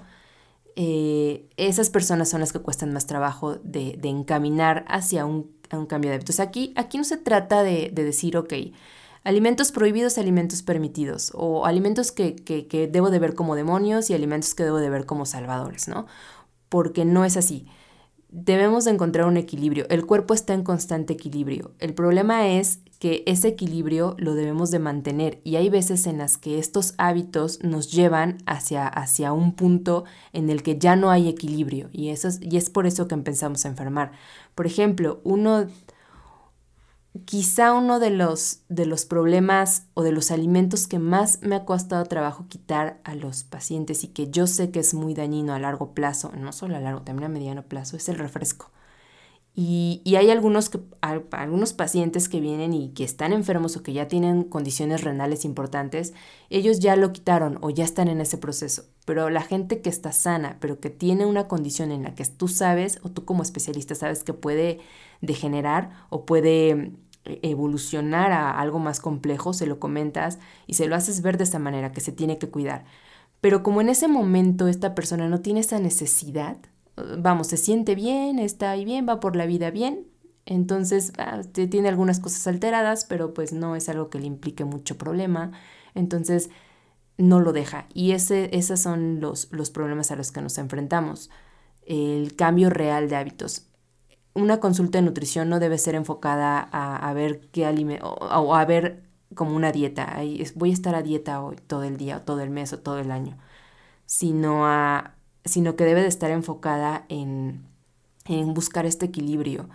[0.76, 5.52] eh, esas personas son las que cuestan más trabajo de, encaminar hacia un,
[5.88, 6.40] cambio de hábitos.
[6.40, 8.54] Aquí, aquí no se trata de, decir, ok,
[9.24, 14.56] alimentos prohibidos, alimentos permitidos, o alimentos que, que, debo de ver como demonios y alimentos
[14.56, 16.08] que debo de ver como salvadores, ¿no?
[16.70, 17.68] Porque no es así.
[18.30, 19.86] Debemos de encontrar un equilibrio.
[19.90, 21.72] El cuerpo está en constante equilibrio.
[21.80, 26.40] El problema es que ese equilibrio lo debemos de mantener y hay veces en las
[26.40, 31.30] que estos hábitos nos llevan hacia, hacia un punto en el que ya no hay
[31.30, 34.14] equilibrio y, eso es, y es por eso que empezamos a enfermar.
[34.56, 35.68] Por ejemplo, uno,
[37.26, 41.64] quizá uno de los, de los problemas o de los alimentos que más me ha
[41.64, 45.60] costado trabajo quitar a los pacientes y que yo sé que es muy dañino a
[45.60, 48.72] largo plazo, no solo a largo, también a mediano plazo, es el refresco.
[49.58, 54.10] Y, hay algunos, que, algunos pacientes que vienen y que están enfermos o que ya
[54.10, 56.14] tienen condiciones renales importantes,
[56.50, 58.84] ellos ya lo quitaron o ya están en ese proceso.
[59.06, 62.50] Pero la gente que está sana, pero que tiene una condición en la que tú
[62.50, 64.80] sabes o tú como especialista sabes que puede
[65.22, 66.92] degenerar o puede
[67.24, 70.38] eh, evolucionar a algo más complejo, se lo comentas
[70.68, 72.84] y se lo haces ver de esa manera, que se tiene que cuidar.
[73.40, 76.58] Pero como en ese momento esta persona no tiene esa necesidad,
[77.18, 80.08] vamos, se siente bien, está ahí bien, va por la vida bien.
[80.46, 84.98] Entonces, ah, tiene algunas cosas alteradas, pero pues no es algo que le implique mucho
[84.98, 85.52] problema.
[85.96, 86.50] Entonces,
[87.18, 87.88] no lo deja.
[87.94, 91.30] Y esos son los, los problemas a los que nos enfrentamos.
[91.86, 93.68] El cambio real de hábitos.
[94.34, 99.04] Una consulta de nutrición no debe ser enfocada a, ver qué alimento, o, a ver
[99.34, 100.18] como una dieta.
[100.56, 103.00] Voy a estar a dieta hoy, todo el día, o todo el mes, o todo
[103.00, 103.38] el año.
[104.06, 105.15] Sino a
[105.46, 107.66] sino que debe de estar enfocada en,
[108.26, 109.70] en buscar este equilibrio,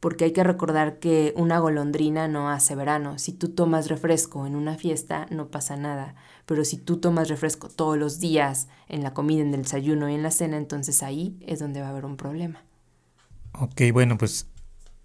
[0.00, 3.18] porque hay que recordar que una golondrina no hace verano.
[3.18, 6.14] Si tú tomas refresco en una fiesta, no pasa nada,
[6.46, 10.14] pero si tú tomas refresco todos los días, en la comida, en el desayuno y
[10.14, 12.64] en la cena, entonces ahí es donde va a haber un problema.
[13.52, 14.48] Ok, bueno, pues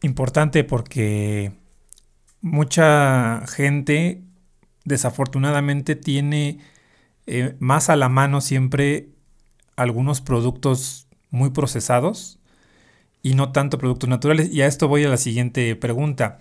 [0.02, 1.54] importante porque
[2.42, 4.24] mucha gente
[4.86, 6.60] desafortunadamente tiene
[7.28, 9.10] eh, más a la mano siempre
[9.80, 12.38] algunos productos muy procesados
[13.24, 14.52] y no tanto productos naturales.
[14.52, 16.40] Y a esto voy a la siguiente pregunta.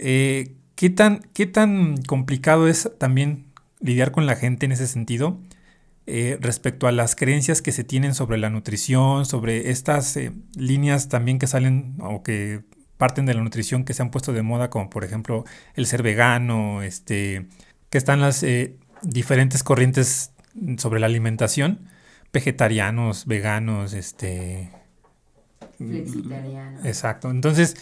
[0.00, 3.46] Eh, ¿qué, tan, ¿Qué tan complicado es también
[3.80, 5.38] lidiar con la gente en ese sentido?
[6.06, 11.08] Eh, respecto a las creencias que se tienen sobre la nutrición, sobre estas eh, líneas
[11.08, 12.62] también que salen o que
[12.96, 15.44] parten de la nutrición que se han puesto de moda, como por ejemplo
[15.74, 17.46] el ser vegano, este,
[17.90, 18.44] que están las
[19.02, 20.32] diferentes corrientes
[20.78, 21.86] sobre la alimentación
[22.32, 24.70] vegetarianos, veganos, este...
[25.76, 26.84] Flexitarianos.
[26.84, 27.30] Exacto.
[27.30, 27.76] Entonces,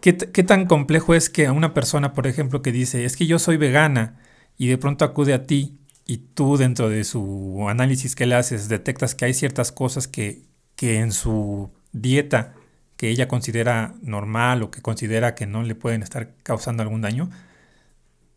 [0.00, 3.38] ¿qué, tan complejo es que a una persona, por ejemplo, que dice, es que yo
[3.38, 4.18] soy vegana
[4.56, 8.68] y de pronto acude a ti y tú dentro de su análisis que le haces
[8.68, 10.42] detectas que hay ciertas cosas que,
[10.76, 12.54] que en su dieta
[12.96, 17.30] que ella considera normal o que considera que no le pueden estar causando algún daño,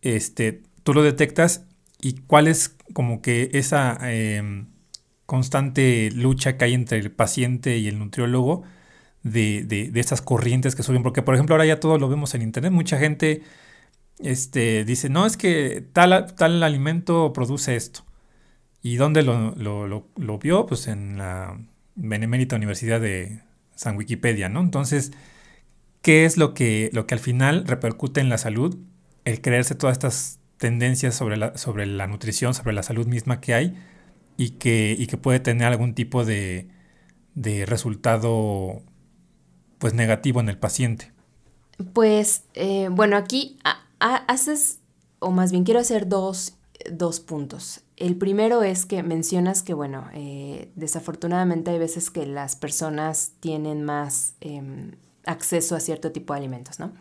[0.01, 1.65] este, tú lo detectas
[1.99, 4.67] y cuál es como que esa em,
[5.31, 8.63] constante lucha que hay entre el paciente y el nutriólogo
[9.23, 11.03] de, de, estas corrientes que suben.
[11.03, 12.73] Porque, por ejemplo, ahora ya todo lo vemos en Internet.
[12.73, 13.41] Mucha gente
[14.19, 18.01] este, dice, no, es que tal, tal alimento produce esto.
[18.83, 20.65] ¿Y dónde lo, lo, vio?
[20.65, 21.57] Pues en la
[21.95, 23.39] Benemérita Universidad de
[23.73, 24.59] San Wikipedia, ¿no?
[24.59, 25.13] Entonces,
[26.01, 28.77] ¿qué es lo que, lo que al final repercute en la salud?
[29.23, 33.53] El creerse todas estas tendencias sobre la, sobre la nutrición, sobre la salud misma que
[33.53, 33.77] hay
[34.41, 36.67] y que, que puede tener algún tipo de,
[37.67, 38.81] resultado
[39.77, 41.11] pues negativo en el paciente.
[41.93, 43.59] Pues eh, bueno, aquí
[43.99, 44.79] haces,
[45.19, 46.55] o más bien quiero hacer dos,
[47.27, 47.81] puntos.
[47.97, 53.83] El primero es que mencionas que, bueno, eh, desafortunadamente hay veces que las personas tienen
[53.83, 54.93] más em,
[55.27, 56.93] acceso a cierto tipo de alimentos, ¿no?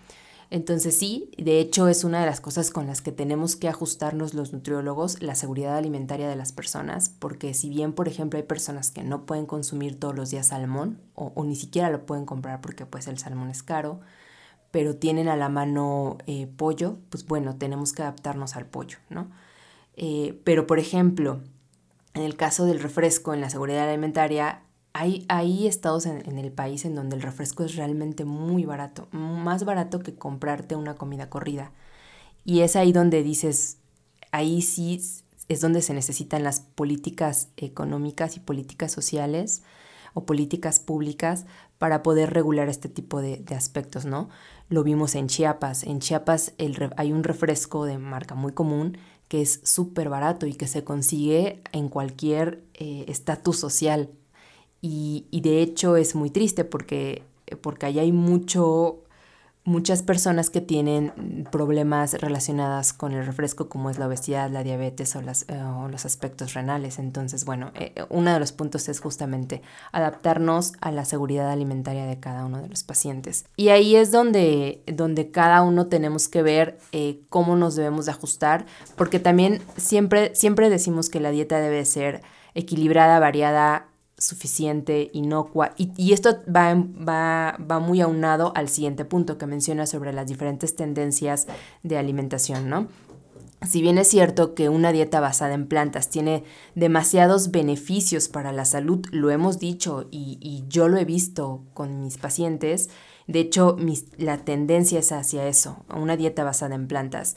[0.51, 4.35] Entonces sí, de hecho es una de las cosas con las que tenemos que ajustarnos
[4.35, 8.91] los nutriólogos, la seguridad alimentaria de las personas, porque si bien, por ejemplo, hay personas
[8.91, 12.85] que no pueden consumir todos los días salmón o, ni siquiera lo pueden comprar porque
[12.85, 14.01] pues el salmón es caro,
[14.73, 19.31] pero tienen a la mano eh, pollo, pues bueno, tenemos que adaptarnos al pollo, ¿no?
[19.97, 21.41] Eh, pero, por ejemplo,
[22.15, 26.85] en el caso del refresco, en la seguridad alimentaria, hay, hay estados en, el país
[26.85, 31.73] en donde el refresco es realmente muy barato, más barato que comprarte una comida corrida.
[32.45, 33.79] Y es ahí donde dices,
[34.33, 35.01] ahí sí
[35.49, 39.63] es donde se necesitan las políticas económicas y políticas sociales
[40.15, 41.47] o políticas públicas
[41.79, 44.29] para poder regular este tipo de, de aspectos, ¿no?
[44.69, 45.85] Lo vimos en Chiapas.
[45.85, 48.99] En Chiapas el, hay un refresco de marca muy común
[49.31, 54.11] que es súper barato y que se consigue en cualquier eh, estatus social.
[54.83, 57.23] Y, y, de hecho es muy triste porque,
[57.61, 59.01] porque ahí hay mucho
[59.65, 65.15] muchas personas que tienen problemas relacionados con el refresco, como es la obesidad, la diabetes
[65.17, 66.99] o, las, eh, o los aspectos renales.
[66.99, 69.63] Entonces, bueno, eh, uno de los puntos es justamente
[69.93, 73.45] adaptarnos a la seguridad alimentaria de cada uno de los pacientes.
[73.57, 78.13] Y ahí es donde, donde cada uno tenemos que ver eh, cómo nos debemos de
[78.13, 78.65] ajustar,
[78.97, 82.23] porque también siempre, siempre decimos que la dieta debe ser
[82.55, 83.90] equilibrada, variada,
[84.21, 89.87] suficiente, inocua, y, y esto va, va, va, muy aunado al siguiente punto que menciona
[89.87, 91.47] sobre las diferentes tendencias
[91.83, 92.89] de alimentación, ¿no?
[93.67, 98.65] Si bien es cierto que una dieta basada en plantas tiene demasiados beneficios para la
[98.65, 102.89] salud, lo hemos dicho y, y yo lo he visto con mis pacientes,
[103.27, 107.37] de hecho mis, la tendencia es hacia eso, una dieta basada en plantas.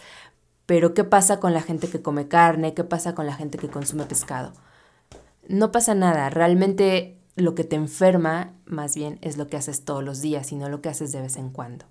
[0.66, 2.74] Pero ¿qué pasa con la gente que come carne?
[2.74, 4.54] ¿Qué pasa con la gente que consume pescado?
[5.48, 10.04] No pasa nada, realmente lo que te enferma más bien es lo que haces todos
[10.04, 11.86] los días y no lo que haces de vez en cuando.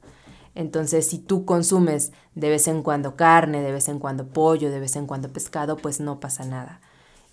[0.54, 4.80] Entonces, si tú consumes de vez en cuando carne, de vez en cuando pollo, de
[4.80, 6.80] vez en cuando pescado, pues no pasa nada.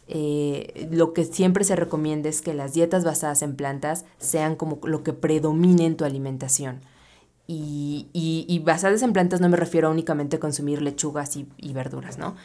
[0.08, 4.80] Eh, lo que siempre se recomienda es que las dietas basadas en plantas sean como
[4.84, 6.82] lo que predomine en tu alimentación.
[7.52, 12.20] Y, y, basadas en plantas no me refiero únicamente a consumir lechugas y, y verduras,
[12.20, 12.36] ¿no?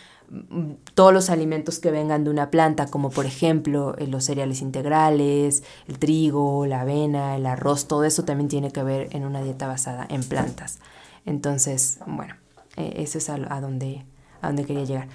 [0.94, 5.62] Todos los alimentos que vengan de una planta, como por ejemplo eh, los cereales integrales,
[5.86, 9.66] el trigo, la avena, el arroz, todo eso también tiene que ver en una dieta
[9.66, 10.78] basada en plantas.
[11.26, 12.34] Entonces, bueno,
[12.76, 14.04] eh, eso es a, donde,
[14.40, 15.08] a donde quería llegar.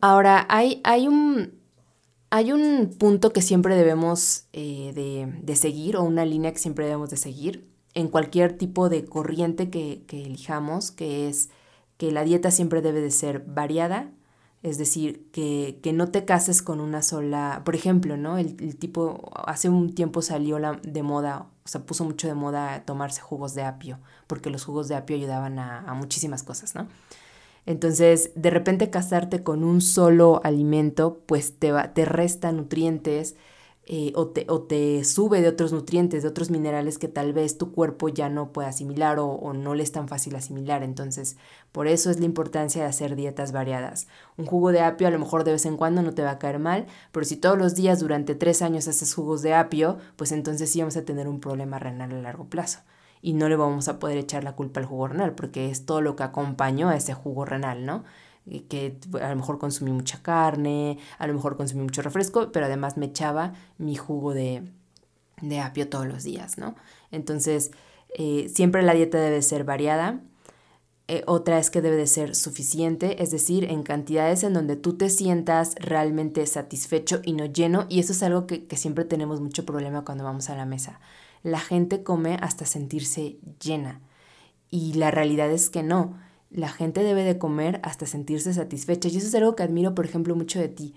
[0.00, 1.54] Ahora, hay, hay, un,
[2.30, 6.84] hay un punto que siempre debemos eh, de, de, seguir, o una línea que siempre
[6.84, 11.50] debemos de seguir, en cualquier tipo de corriente que, que elijamos, que es
[11.98, 14.10] que la dieta siempre debe de ser variada,
[14.62, 18.38] es decir, que, que, no te cases con una sola, por ejemplo, ¿no?
[18.38, 22.34] El, el, tipo, hace un tiempo salió la, de moda, o sea, puso mucho de
[22.34, 26.74] moda tomarse jugos de apio, porque los jugos de apio ayudaban a, a muchísimas cosas,
[26.74, 26.88] ¿no?
[27.66, 33.36] Entonces, de repente casarte con un solo alimento, pues te, va, te resta nutrientes,
[33.90, 37.56] eh, o, te, o, te, sube de otros nutrientes, de otros minerales que tal vez
[37.56, 40.82] tu cuerpo ya no puede asimilar o, o, no le es tan fácil asimilar.
[40.82, 41.38] Entonces,
[41.72, 44.06] por eso es la importancia de hacer dietas variadas.
[44.36, 46.38] Un jugo de apio a lo mejor de vez en cuando no te va a
[46.38, 50.32] caer mal, pero si todos los días durante tres años haces jugos de apio, pues
[50.32, 52.80] entonces sí vamos a tener un problema renal a largo plazo.
[53.22, 56.02] Y no le vamos a poder echar la culpa al jugo renal, porque es todo
[56.02, 58.04] lo que acompañó a ese jugo renal, ¿no?
[58.68, 62.96] Que a lo mejor consumí mucha carne, a lo mejor consumí mucho refresco, pero además
[62.96, 64.62] me echaba mi jugo de,
[65.40, 66.74] de apio todos los días, ¿no?
[67.10, 67.70] Entonces,
[68.14, 70.20] eh, siempre la dieta debe ser variada.
[71.10, 74.98] Eh, otra es que debe de ser suficiente, es decir, en cantidades en donde tú
[74.98, 77.86] te sientas realmente satisfecho y no lleno.
[77.88, 81.00] Y eso es algo que, que siempre tenemos mucho problema cuando vamos a la mesa.
[81.42, 84.00] La gente come hasta sentirse llena.
[84.70, 86.14] Y la realidad es que no
[86.50, 89.08] la gente debe de comer hasta sentirse satisfecha.
[89.08, 90.94] Y eso es algo que admiro, por ejemplo, mucho de ti.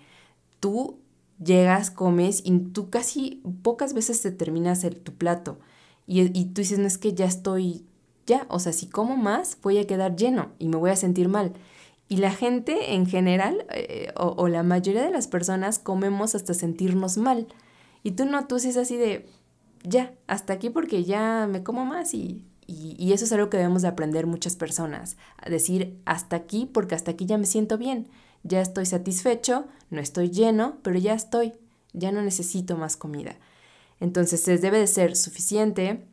[0.60, 1.00] Tú
[1.44, 5.60] llegas, comes y tú casi pocas veces te terminas el, tu plato.
[6.08, 7.86] Y, y tú dices, no es que ya estoy,
[8.26, 11.30] ya, o sea, si como más voy a quedar lleno y me voy a sentir
[11.30, 11.54] mal.
[12.08, 16.54] Y la gente en general, eh, o, o, la mayoría de las personas, comemos hasta
[16.54, 17.48] sentirnos mal.
[18.04, 19.28] Y tú no, tú dices así de,
[19.84, 23.82] ya, hasta aquí porque ya me como más y y, eso es algo que debemos
[23.82, 28.08] de aprender muchas personas, a decir hasta aquí porque hasta aquí ya me siento bien,
[28.44, 31.54] ya estoy satisfecho, no estoy lleno, pero ya estoy,
[31.94, 33.36] ya no necesito más comida.
[34.00, 36.08] Entonces debe de ser suficiente,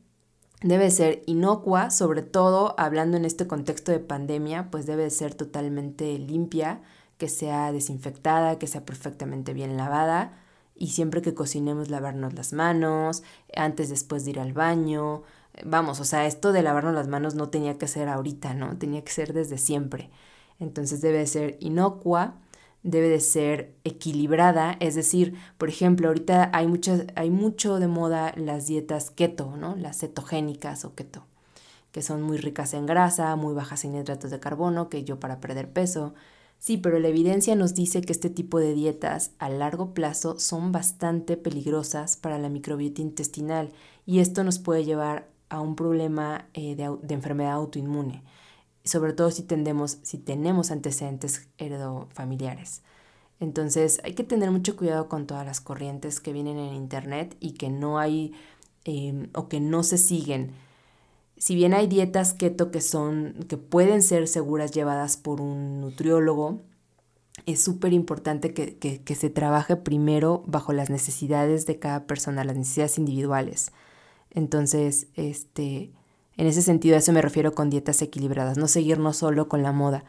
[0.62, 5.34] debe ser inocua, sobre todo hablando en este contexto de pandemia, pues debe de ser
[5.34, 6.82] totalmente limpia,
[7.16, 10.38] que sea desinfectada, que sea perfectamente bien lavada
[10.78, 13.22] y siempre que cocinemos lavarnos las manos,
[13.56, 15.24] antes después de ir al baño,
[15.64, 18.76] Vamos, o sea, esto de lavarnos las manos no tenía que ser ahorita, ¿no?
[18.78, 20.10] Tenía que ser desde siempre.
[20.58, 22.38] Entonces debe de ser inocua,
[22.82, 28.32] debe de ser equilibrada, es decir, por ejemplo, ahorita hay, muchas, hay mucho de moda
[28.36, 29.76] las dietas keto, ¿no?
[29.76, 31.26] Las cetogénicas o keto.
[31.92, 35.40] que son muy ricas en grasa, muy bajas en hidratos de carbono, que yo para
[35.40, 36.14] perder peso.
[36.58, 40.72] Sí, pero la evidencia nos dice que este tipo de dietas a largo plazo son
[40.72, 43.72] bastante peligrosas para la microbiota intestinal
[44.06, 48.22] y esto nos puede llevar a un problema eh, de, enfermedad autoinmune,
[48.84, 52.82] sobre todo si, tendemos, si tenemos antecedentes heredofamiliares.
[53.40, 57.52] Entonces hay que tener mucho cuidado con todas las corrientes que vienen en Internet y
[57.52, 58.32] que no hay
[58.84, 60.52] em, o que no se siguen
[61.38, 66.62] si bien hay dietas keto que son, que pueden ser seguras llevadas por un nutriólogo,
[67.46, 72.98] es súper importante que, se trabaje primero bajo las necesidades de cada persona, las necesidades
[72.98, 73.72] individuales.
[74.30, 75.90] Entonces, este,
[76.36, 79.72] en ese sentido, a eso me refiero con dietas equilibradas, no seguirnos solo con la
[79.72, 80.04] moda.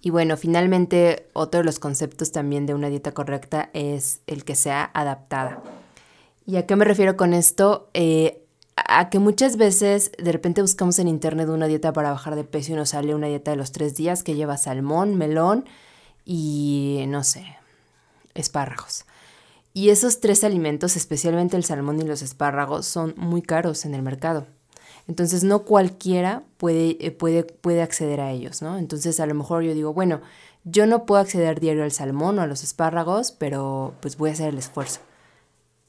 [0.00, 4.54] Y bueno, finalmente, otro de los conceptos también de una dieta correcta es el que
[4.54, 5.62] sea adaptada.
[6.46, 7.90] ¿Y a qué me refiero con esto?
[7.92, 8.46] Eh,
[8.76, 12.72] a que muchas veces de repente buscamos en internet una dieta para bajar de peso
[12.72, 15.64] y nos sale una dieta de los tres días que lleva salmón, melón
[16.24, 17.44] y no sé,
[18.34, 19.06] espárragos.
[19.76, 24.00] Y esos tres alimentos, especialmente el salmón y los espárragos, son muy caros en el
[24.00, 24.46] mercado.
[25.06, 28.78] Entonces no cualquiera puede, eh, puede, puede acceder a ellos, ¿no?
[28.78, 30.22] Entonces a lo mejor yo digo, bueno,
[30.64, 34.32] yo no puedo acceder diario al salmón o a los espárragos, pero pues voy a
[34.32, 35.00] hacer el esfuerzo.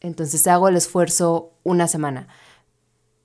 [0.01, 2.27] Entonces hago el esfuerzo una semana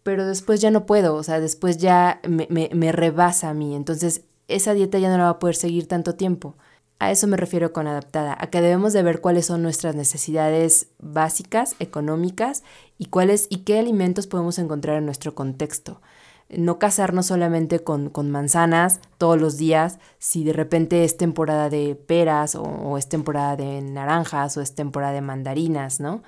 [0.04, 4.22] pero después ya no puedo, o sea, después ya me, me, rebasa a mí, entonces
[4.48, 6.56] esa dieta ya no la va a poder seguir tanto tiempo.
[7.02, 10.86] A eso me refiero con adaptada, a que debemos de ver cuáles son nuestras necesidades
[11.00, 12.62] básicas, económicas,
[12.96, 16.00] y cuáles y qué alimentos podemos encontrar en nuestro contexto.
[16.48, 21.96] No casarnos solamente con, con manzanas todos los días, si de repente es temporada de
[21.96, 26.22] peras o, o es temporada de naranjas o es temporada de mandarinas, ¿no?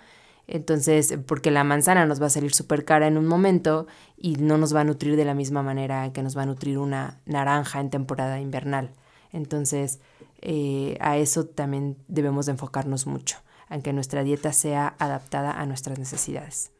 [0.48, 4.58] Entonces, porque la manzana nos va a salir súper cara en un momento y no
[4.58, 7.78] nos va a nutrir de la misma manera que nos va a nutrir una naranja
[7.78, 8.90] en temporada invernal.
[9.34, 9.98] Entonces,
[10.40, 15.98] eh, a eso también debemos de enfocarnos mucho, aunque nuestra dieta sea adaptada a nuestras
[15.98, 16.70] necesidades.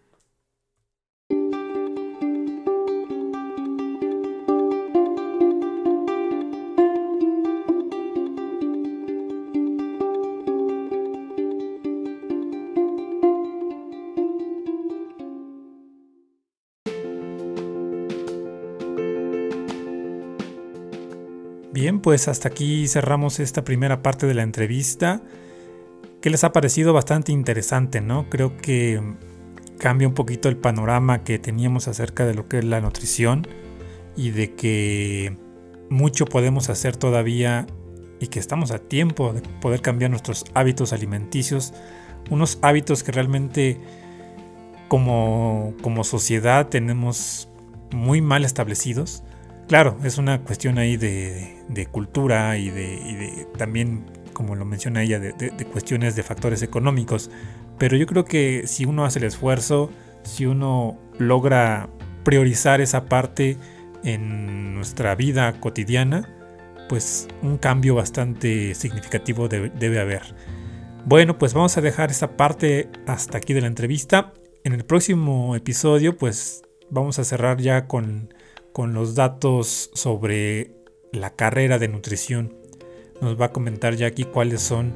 [22.05, 25.22] Pues hasta aquí cerramos esta primera parte de la entrevista.
[26.20, 28.28] que les ha parecido bastante interesante, no?
[28.28, 29.00] Creo que
[29.78, 33.48] cambia un poquito el panorama que teníamos acerca de lo que es la nutrición
[34.16, 35.38] y de que
[35.88, 37.66] mucho podemos hacer todavía
[38.20, 41.72] y que estamos a tiempo de poder cambiar nuestros hábitos alimenticios,
[42.28, 43.80] unos hábitos que realmente
[44.88, 47.48] como, como sociedad tenemos
[47.92, 49.22] muy mal establecidos
[49.69, 55.67] Claro, es una cuestión ahí de, cultura y de, también, como lo menciona ella, de,
[55.73, 57.31] cuestiones de factores económicos.
[57.79, 59.91] Pero yo creo que si uno hace el esfuerzo,
[60.23, 61.89] si uno logra
[62.25, 63.57] priorizar esa parte
[64.05, 66.29] en nuestra vida cotidiana,
[66.89, 70.23] pues un cambio bastante significativo debe haber.
[71.07, 74.33] Bueno, pues vamos a dejar esa parte hasta aquí de la entrevista.
[74.62, 78.33] En el próximo episodio, pues vamos a cerrar ya con
[78.75, 80.72] con los datos sobre
[81.12, 82.53] la carrera de nutrición.
[83.20, 84.95] Nos va a comentar ya aquí cuáles son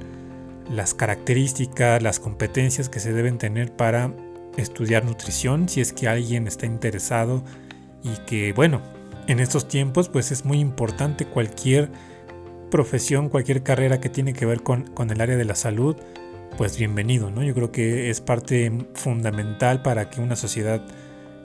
[0.69, 4.13] las características, las competencias que se deben tener para
[4.57, 7.45] estudiar nutrición, si es que alguien está interesado
[8.03, 8.83] y que bueno,
[9.29, 11.89] en estos tiempos pues es muy importante cualquier
[12.73, 15.95] profesión, cualquier carrera que tiene que ver con, con el área de la salud,
[16.57, 17.45] pues bienvenido, ¿no?
[17.45, 20.85] Yo creo que es parte fundamental para que una sociedad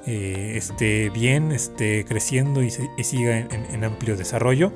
[0.06, 4.74] eh, esté bien, esté creciendo y, siga en, amplio desarrollo,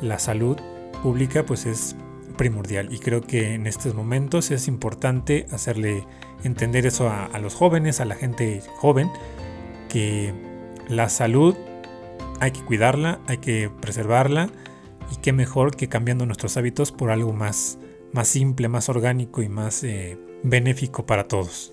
[0.00, 0.56] la salud
[1.02, 1.96] pública pues es
[2.38, 6.06] primordial y creo que en estos momentos es importante hacerle
[6.44, 9.10] entender eso a, los jóvenes, a la gente joven,
[9.90, 10.32] que
[10.88, 11.54] la salud
[12.40, 14.48] hay que cuidarla, hay que preservarla
[15.12, 17.78] y qué mejor que cambiando nuestros hábitos por algo más,
[18.12, 21.70] más simple, más orgánico y más eh, benéfico para todos.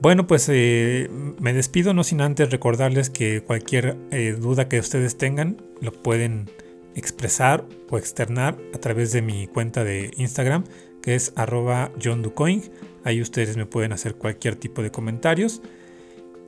[0.00, 5.16] Bueno, pues eh, me despido no sin antes recordarles que cualquier eh, duda que ustedes
[5.16, 6.50] tengan lo pueden
[6.94, 10.64] expresar o externar a través de mi cuenta de Instagram
[11.00, 12.62] que es arroba johnducoin.
[13.04, 15.60] Ahí ustedes me pueden hacer cualquier tipo de comentarios.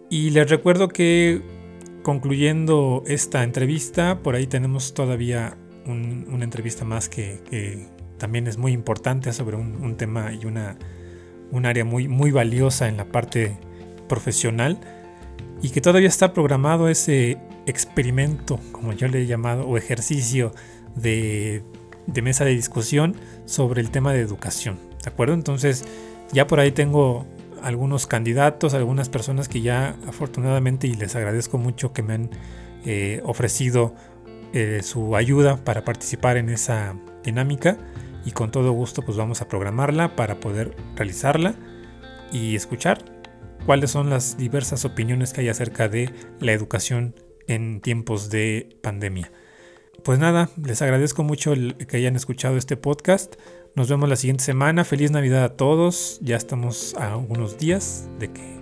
[0.09, 1.43] Y les recuerdo que
[2.03, 7.87] concluyendo esta entrevista, por ahí tenemos todavía una entrevista más que,
[8.19, 10.79] también es muy importante sobre un tema y una
[11.53, 13.57] un área muy, muy valiosa en la parte
[14.09, 14.79] profesional
[15.63, 20.53] y que todavía está programado ese experimento, como yo le he llamado, o ejercicio
[20.95, 21.63] de,
[22.23, 24.79] mesa de discusión sobre el tema de educación.
[25.03, 25.35] ¿De acuerdo?
[25.35, 25.85] Entonces,
[26.33, 27.27] ya por ahí tengo
[27.63, 32.31] algunos candidatos, algunas personas que ya afortunadamente y les agradezco mucho que me han
[32.85, 33.95] eh, ofrecido
[34.53, 36.95] eh, su ayuda para participar en esa
[37.25, 37.77] dinámica
[38.27, 41.55] y con todo gusto pues vamos a programarla para poder realizarla
[42.33, 42.99] y escuchar
[43.65, 47.15] cuáles son las diversas opiniones que hay acerca de la educación
[47.47, 49.31] en tiempos de pandemia.
[50.03, 53.37] Pues nada, les agradezco mucho el que hayan escuchado este podcast.
[53.77, 54.85] Nos vemos la siguiente semana.
[54.85, 56.19] Feliz Navidad a todos.
[56.21, 58.61] Ya estamos a unos días de que,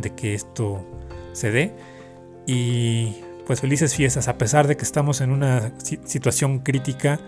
[0.00, 0.84] de que esto
[1.32, 1.74] se dé.
[2.46, 3.16] Y
[3.46, 4.28] pues felices fiestas.
[4.28, 7.20] A pesar de que estamos en una situación crítica,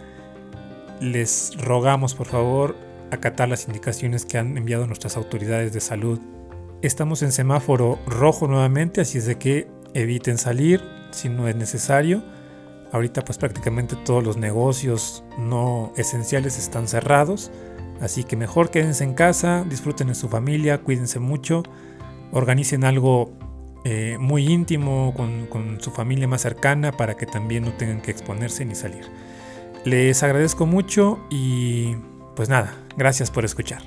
[1.01, 2.77] les rogamos por favor
[3.11, 6.21] acatar las indicaciones que han enviado nuestras autoridades de salud.
[6.83, 12.23] Estamos en semáforo rojo nuevamente, así es de que eviten salir si no es necesario
[12.93, 17.51] Ahorita pues prácticamente todos los negocios no esenciales están cerrados,
[18.01, 21.63] así que mejor quédense en casa, disfruten de su familia, cuídense mucho,
[22.33, 23.31] organicen algo
[23.85, 28.11] eh, muy íntimo con, con su familia más cercana para que también no tengan que
[28.11, 29.05] exponerse ni salir.
[29.85, 31.97] Les agradezco mucho y
[32.37, 33.83] pues nada, gracias por escuchar.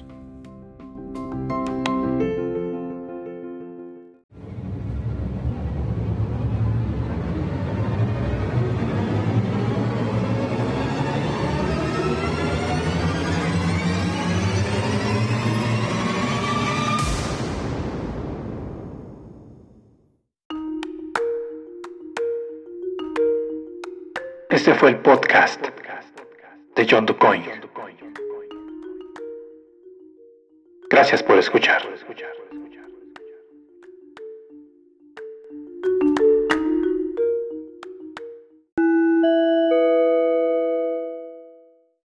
[24.49, 25.80] Este fue el podcast
[26.75, 27.43] de John DuCoin.
[30.89, 31.81] Gracias por escuchar.